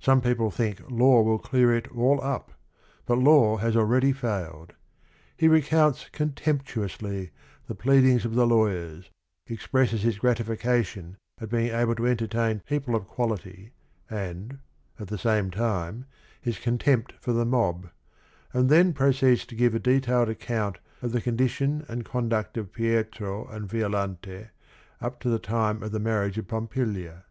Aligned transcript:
Some 0.00 0.20
people 0.20 0.50
think 0.50 0.82
law 0.90 1.22
will 1.22 1.38
clear 1.38 1.72
it 1.72 1.86
all 1.96 2.20
up, 2.20 2.50
but 3.06 3.14
law 3.18 3.58
has 3.58 3.76
already 3.76 4.10
failed. 4.12 4.72
He 5.36 5.46
recounts 5.46 6.08
contemptuously 6.08 7.30
the 7.68 7.76
plead 7.76 8.04
ings 8.04 8.24
of 8.24 8.34
the 8.34 8.44
lawyers, 8.44 9.08
expresses 9.46 10.02
his 10.02 10.18
gratification 10.18 11.16
at 11.40 11.48
being 11.48 11.72
able 11.72 11.94
to 11.94 12.08
entertain 12.08 12.58
people 12.66 12.96
of 12.96 13.06
quality, 13.06 13.70
and, 14.10 14.58
at 14.98 15.06
the 15.06 15.16
same 15.16 15.48
time, 15.52 16.06
his 16.40 16.58
contempt 16.58 17.12
for 17.20 17.32
the 17.32 17.46
mob, 17.46 17.88
and 18.52 18.68
then 18.68 18.92
proceeds 18.92 19.46
to 19.46 19.54
give 19.54 19.76
a 19.76 19.78
detailed 19.78 20.28
account 20.28 20.78
of 21.02 21.12
the 21.12 21.20
condition 21.22 21.86
and 21.88 22.04
conduct 22.04 22.56
of 22.56 22.72
Pietro 22.72 23.46
and 23.46 23.70
Violante 23.70 24.48
up 25.00 25.20
to 25.20 25.28
the 25.28 25.38
time 25.38 25.84
of 25.84 25.92
the 25.92 26.00
marriage 26.00 26.36
of 26.36 26.48
Pompilia. 26.48 27.26